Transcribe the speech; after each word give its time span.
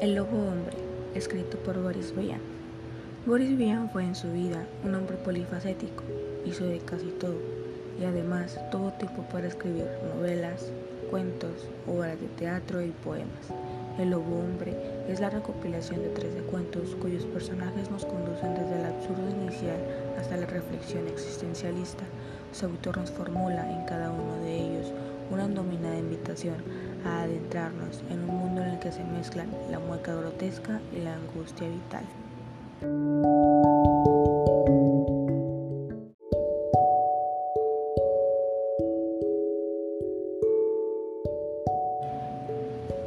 El 0.00 0.14
Lobo 0.14 0.38
Hombre, 0.38 0.78
escrito 1.14 1.58
por 1.58 1.78
Boris 1.78 2.16
Vian. 2.16 2.40
Boris 3.26 3.54
Vian 3.58 3.90
fue 3.90 4.02
en 4.02 4.14
su 4.14 4.32
vida 4.32 4.64
un 4.82 4.94
hombre 4.94 5.18
polifacético, 5.18 6.04
hizo 6.46 6.64
de 6.64 6.78
casi 6.78 7.08
todo, 7.20 7.36
y 8.00 8.04
además 8.04 8.58
tuvo 8.72 8.92
tiempo 8.92 9.22
para 9.30 9.48
escribir 9.48 9.84
novelas, 10.16 10.72
cuentos, 11.10 11.68
obras 11.86 12.18
de 12.18 12.28
teatro 12.28 12.80
y 12.80 12.92
poemas. 12.92 13.52
El 13.98 14.08
Lobo 14.08 14.38
Hombre 14.38 14.74
es 15.06 15.20
la 15.20 15.28
recopilación 15.28 16.00
de 16.00 16.08
13 16.08 16.38
cuentos 16.44 16.96
cuyos 16.98 17.26
personajes 17.26 17.90
nos 17.90 18.06
conducen 18.06 18.54
desde 18.54 18.80
el 18.80 18.86
absurdo 18.86 19.28
inicial 19.28 19.76
hasta 20.18 20.38
la 20.38 20.46
reflexión 20.46 21.06
existencialista. 21.08 22.04
Su 22.52 22.64
autor 22.64 22.96
nos 22.96 23.10
formula 23.10 23.70
en 23.70 23.84
cada 23.84 24.10
uno 24.10 24.36
de 24.44 24.60
ellos 24.60 24.94
una 25.30 25.46
dominada 25.46 25.98
invitación 25.98 26.56
a 27.04 27.22
adentrarnos 27.22 28.02
en 28.10 28.20
un 28.20 28.36
mundo 28.36 28.62
en 28.62 28.70
el 28.70 28.78
que 28.78 28.92
se 28.92 29.04
mezclan 29.04 29.48
la 29.70 29.78
mueca 29.78 30.14
grotesca 30.14 30.80
y 30.92 31.00
la 31.00 31.14
angustia 31.14 31.68
vital. 31.68 32.04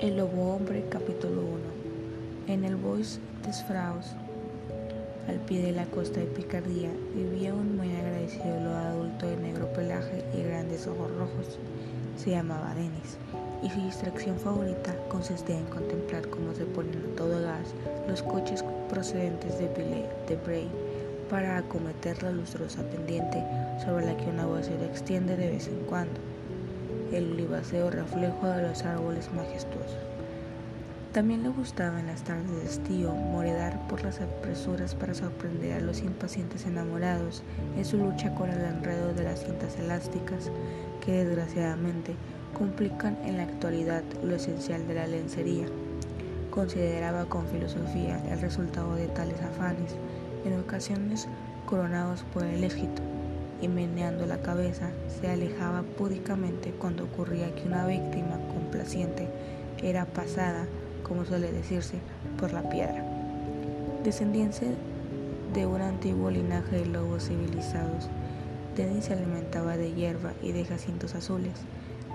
El 0.00 0.16
Lobo 0.16 0.54
Hombre, 0.54 0.84
capítulo 0.88 1.42
1. 2.46 2.54
En 2.54 2.64
el 2.64 2.76
Bois 2.76 3.20
des 3.44 3.62
Fraus, 3.64 4.06
al 5.28 5.40
pie 5.40 5.60
de 5.60 5.72
la 5.72 5.84
costa 5.86 6.20
de 6.20 6.26
Picardía, 6.26 6.90
vivía 7.14 7.52
un 7.52 7.76
muy 7.76 7.94
agradecido 7.94 8.60
lobo 8.60 8.76
adulto 8.76 9.26
de 9.26 9.36
negro 9.36 9.70
pelaje 9.72 10.24
y 10.34 10.42
grandes 10.42 10.86
ojos 10.86 11.10
rojos. 11.10 11.58
Se 12.18 12.30
llamaba 12.30 12.74
Denis 12.74 13.16
y 13.62 13.70
su 13.70 13.80
distracción 13.80 14.36
favorita 14.40 14.92
consistía 15.08 15.56
en 15.56 15.66
contemplar 15.66 16.28
cómo 16.28 16.52
se 16.52 16.64
ponen 16.64 16.96
a 16.96 17.16
todo 17.16 17.40
gas 17.40 17.74
los 18.08 18.24
coches 18.24 18.64
procedentes 18.88 19.56
de 19.60 19.68
de 19.68 20.36
Bray 20.44 20.68
para 21.30 21.58
acometer 21.58 22.20
la 22.24 22.32
lustrosa 22.32 22.82
pendiente 22.82 23.44
sobre 23.84 24.06
la 24.06 24.16
que 24.16 24.30
una 24.30 24.62
se 24.64 24.74
extiende 24.84 25.36
de 25.36 25.48
vez 25.50 25.68
en 25.68 25.78
cuando, 25.86 26.18
el 27.12 27.32
olivaceo 27.32 27.88
reflejo 27.88 28.48
de 28.48 28.62
los 28.62 28.82
árboles 28.82 29.32
majestuosos. 29.32 29.96
También 31.12 31.42
le 31.42 31.48
gustaba 31.50 32.00
en 32.00 32.06
las 32.08 32.22
tardes 32.22 32.50
de 32.50 32.64
estío 32.64 33.12
moredar 33.12 33.86
por 33.88 34.02
las 34.02 34.20
apresuras 34.20 34.94
para 34.94 35.14
sorprender 35.14 35.74
a 35.74 35.80
los 35.80 36.02
impacientes 36.02 36.66
enamorados 36.66 37.42
en 37.76 37.84
su 37.84 37.96
lucha 37.96 38.34
con 38.34 38.50
el 38.50 38.60
enredo 38.60 39.14
de 39.14 39.24
las 39.24 39.44
cintas 39.44 39.78
elásticas 39.78 40.50
que 41.08 41.24
desgraciadamente 41.24 42.14
complican 42.52 43.16
en 43.24 43.38
la 43.38 43.44
actualidad 43.44 44.02
lo 44.22 44.34
esencial 44.34 44.86
de 44.86 44.92
la 44.92 45.06
lencería. 45.06 45.64
Consideraba 46.50 47.24
con 47.24 47.46
filosofía 47.46 48.22
el 48.30 48.38
resultado 48.42 48.94
de 48.94 49.06
tales 49.08 49.40
afanes, 49.40 49.96
en 50.44 50.60
ocasiones 50.60 51.26
coronados 51.64 52.24
por 52.34 52.44
el 52.44 52.62
éxito, 52.62 53.00
y 53.62 53.68
meneando 53.68 54.26
la 54.26 54.42
cabeza 54.42 54.90
se 55.08 55.30
alejaba 55.30 55.80
púdicamente 55.80 56.72
cuando 56.72 57.04
ocurría 57.04 57.54
que 57.54 57.66
una 57.66 57.86
víctima 57.86 58.38
complaciente 58.52 59.28
era 59.82 60.04
pasada 60.04 60.66
como 61.04 61.24
suele 61.24 61.50
decirse, 61.52 62.00
por 62.38 62.52
la 62.52 62.68
piedra. 62.68 63.02
Descendiente 64.04 64.74
de 65.54 65.64
un 65.64 65.80
antiguo 65.80 66.30
linaje 66.30 66.80
de 66.80 66.86
lobos 66.86 67.28
civilizados, 67.28 68.10
Denis 68.78 69.06
se 69.06 69.12
alimentaba 69.12 69.76
de 69.76 69.92
hierba 69.92 70.34
y 70.40 70.52
de 70.52 70.64
jacintos 70.64 71.16
azules, 71.16 71.54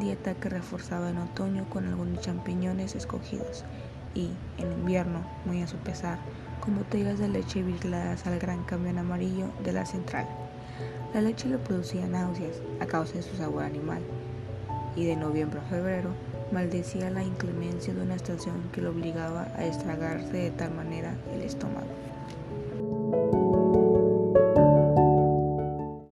dieta 0.00 0.34
que 0.34 0.48
reforzaba 0.48 1.08
en 1.08 1.18
otoño 1.18 1.70
con 1.70 1.86
algunos 1.86 2.20
champiñones 2.20 2.96
escogidos 2.96 3.64
y, 4.12 4.30
en 4.58 4.72
invierno, 4.72 5.20
muy 5.44 5.62
a 5.62 5.68
su 5.68 5.76
pesar, 5.76 6.18
con 6.60 6.74
botellas 6.74 7.20
de 7.20 7.28
leche 7.28 7.62
vigiladas 7.62 8.26
al 8.26 8.40
gran 8.40 8.64
camión 8.64 8.98
amarillo 8.98 9.46
de 9.62 9.72
la 9.72 9.86
central. 9.86 10.26
La 11.14 11.20
leche 11.20 11.48
le 11.48 11.58
producía 11.58 12.08
náuseas 12.08 12.60
a 12.80 12.86
causa 12.86 13.14
de 13.14 13.22
su 13.22 13.36
sabor 13.36 13.62
animal, 13.62 14.02
y 14.96 15.04
de 15.04 15.14
noviembre 15.14 15.60
a 15.60 15.70
febrero 15.70 16.10
maldecía 16.50 17.08
la 17.08 17.22
inclemencia 17.22 17.94
de 17.94 18.02
una 18.02 18.16
estación 18.16 18.62
que 18.72 18.80
lo 18.80 18.90
obligaba 18.90 19.46
a 19.54 19.64
estragarse 19.64 20.32
de 20.32 20.50
tal 20.50 20.74
manera 20.74 21.14
el 21.32 21.42
estómago. 21.42 21.86